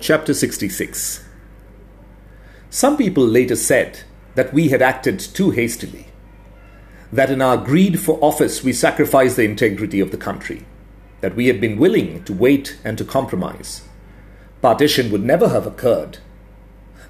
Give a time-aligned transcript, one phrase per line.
[0.00, 1.24] Chapter 66
[2.70, 4.02] Some people later said
[4.36, 6.06] that we had acted too hastily,
[7.12, 10.64] that in our greed for office we sacrificed the integrity of the country,
[11.20, 13.82] that we had been willing to wait and to compromise.
[14.62, 16.18] Partition would never have occurred.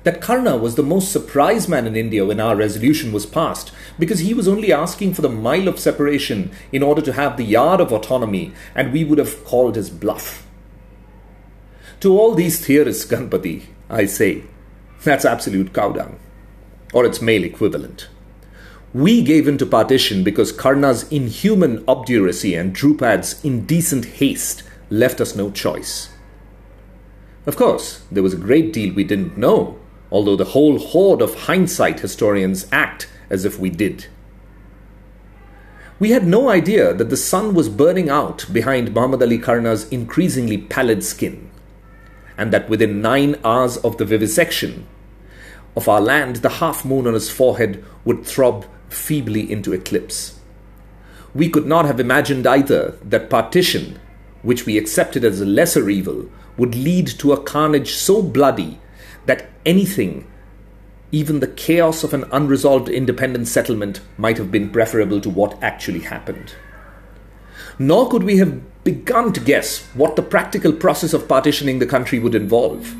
[0.04, 4.20] That Karna was the most surprised man in India when our resolution was passed, because
[4.20, 7.82] he was only asking for the mile of separation in order to have the yard
[7.82, 10.47] of autonomy, and we would have called his bluff.
[12.00, 14.44] To all these theorists, Ganpati, I say,
[15.02, 16.20] that's absolute cow dung,
[16.92, 18.08] or its male equivalent.
[18.94, 25.34] We gave in to partition because Karna's inhuman obduracy and Drewpad's indecent haste left us
[25.34, 26.10] no choice.
[27.46, 29.78] Of course, there was a great deal we didn't know,
[30.12, 34.06] although the whole horde of hindsight historians act as if we did.
[35.98, 40.58] We had no idea that the sun was burning out behind Muhammad Ali Karna's increasingly
[40.58, 41.50] pallid skin
[42.38, 44.86] and that within nine hours of the vivisection
[45.76, 50.40] of our land, the half moon on his forehead would throb feebly into eclipse.
[51.34, 54.00] We could not have imagined either that partition,
[54.42, 58.80] which we accepted as a lesser evil, would lead to a carnage so bloody
[59.26, 60.26] that anything,
[61.12, 66.00] even the chaos of an unresolved independent settlement, might have been preferable to what actually
[66.00, 66.54] happened.
[67.78, 72.18] Nor could we have begun to guess what the practical process of partitioning the country
[72.18, 72.96] would involve.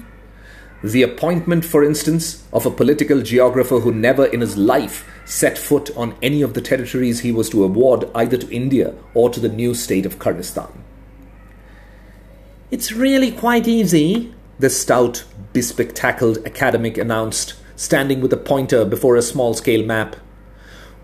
[0.82, 5.90] The appointment, for instance, of a political geographer who never in his life set foot
[5.96, 9.48] on any of the territories he was to award either to India or to the
[9.48, 10.70] new state of Karnistan.
[12.70, 19.22] It's really quite easy, the stout, bespectacled academic announced, standing with a pointer before a
[19.22, 20.16] small scale map.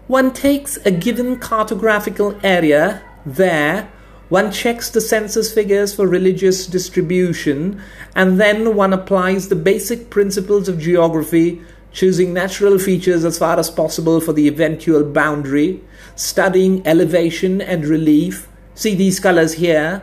[0.06, 3.90] One takes a given cartographical area, there,
[4.28, 7.80] one checks the census figures for religious distribution,
[8.16, 13.70] and then one applies the basic principles of geography, choosing natural features as far as
[13.70, 15.82] possible for the eventual boundary,
[16.16, 18.48] studying elevation and relief.
[18.74, 20.02] See these colors here?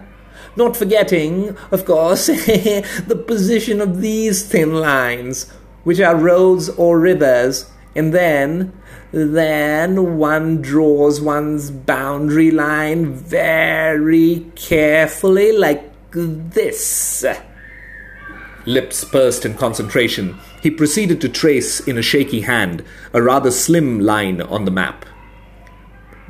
[0.56, 5.50] Not forgetting, of course, the position of these thin lines,
[5.84, 8.74] which are roads or rivers, and then
[9.12, 17.26] then one draws one's boundary line very carefully, like this.
[18.66, 24.00] Lips pursed in concentration, he proceeded to trace in a shaky hand a rather slim
[24.00, 25.06] line on the map.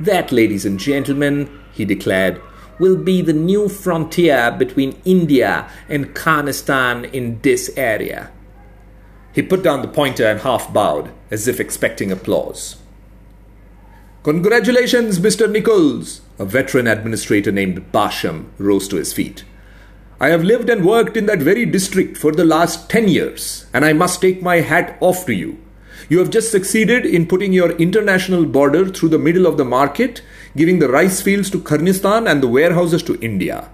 [0.00, 2.40] That, ladies and gentlemen, he declared,
[2.80, 8.32] will be the new frontier between India and Karnistan in this area.
[9.32, 12.76] He put down the pointer and half bowed, as if expecting applause.
[14.22, 15.50] Congratulations, Mr.
[15.50, 16.20] Nichols!
[16.38, 19.44] A veteran administrator named Basham rose to his feet.
[20.20, 23.84] I have lived and worked in that very district for the last ten years, and
[23.84, 25.58] I must take my hat off to you.
[26.08, 30.22] You have just succeeded in putting your international border through the middle of the market,
[30.56, 33.68] giving the rice fields to Karnistan and the warehouses to India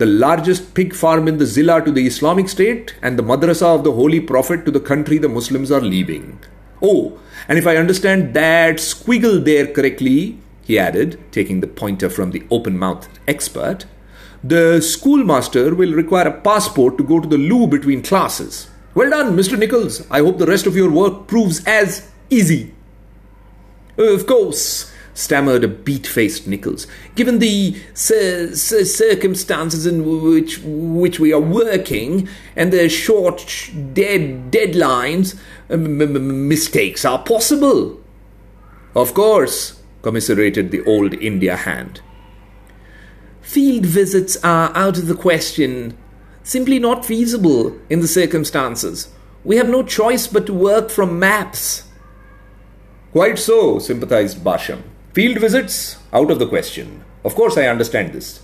[0.00, 3.84] the largest pig farm in the Zilla to the Islamic State, and the madrasa of
[3.84, 6.40] the Holy Prophet to the country the Muslims are leaving.
[6.80, 12.30] Oh, and if I understand that squiggle there correctly, he added, taking the pointer from
[12.30, 13.84] the open mouthed expert,
[14.42, 18.70] the schoolmaster will require a passport to go to the loo between classes.
[18.94, 19.58] Well done, Mr.
[19.58, 20.10] Nichols.
[20.10, 22.72] I hope the rest of your work proves as easy.
[23.98, 24.89] Of course,
[25.20, 26.86] stammered a beat faced Nichols.
[27.14, 34.50] Given the cir- cir- circumstances in which, which we are working and the short dead
[34.50, 35.38] deadlines,
[35.68, 38.00] m- m- mistakes are possible.
[38.94, 42.00] Of course, commiserated the old India hand.
[43.42, 45.96] Field visits are out of the question,
[46.42, 49.08] simply not feasible in the circumstances.
[49.44, 51.84] We have no choice but to work from maps.
[53.12, 54.82] Quite so, sympathized Basham.
[55.12, 55.98] Field visits?
[56.12, 57.02] Out of the question.
[57.24, 58.42] Of course, I understand this.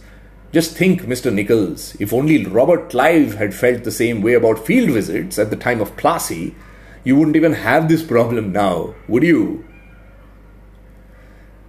[0.50, 1.32] Just think, Mr.
[1.32, 5.56] Nichols, if only Robert Clive had felt the same way about field visits at the
[5.56, 6.56] time of Plassey,
[7.04, 9.64] you wouldn't even have this problem now, would you?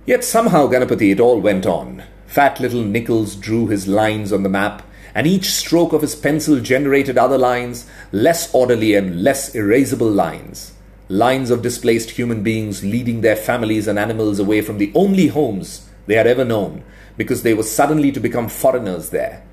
[0.07, 2.03] Yet somehow, Ganapati, it all went on.
[2.25, 4.81] Fat little Nichols drew his lines on the map,
[5.13, 10.73] and each stroke of his pencil generated other lines, less orderly and less erasable lines
[11.09, 15.89] lines of displaced human beings leading their families and animals away from the only homes
[16.05, 16.83] they had ever known
[17.15, 19.43] because they were suddenly to become foreigners there.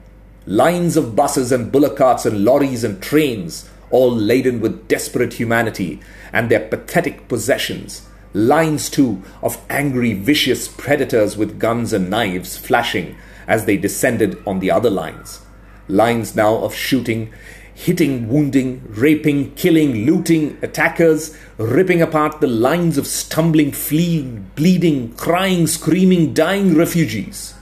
[0.47, 6.01] Lines of buses and bullock carts and lorries and trains, all laden with desperate humanity
[6.33, 8.06] and their pathetic possessions.
[8.35, 13.17] Lines, too, of angry, vicious predators with guns and knives flashing
[13.47, 15.41] as they descended on the other lines.
[15.89, 17.33] Lines now of shooting
[17.75, 25.67] hitting, wounding, raping, killing, looting attackers, ripping apart the lines of stumbling, fleeing, bleeding, crying,
[25.67, 27.55] screaming, dying refugees.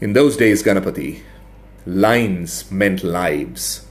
[0.00, 1.20] In those days, Ganapati,
[1.86, 3.85] lines meant lives.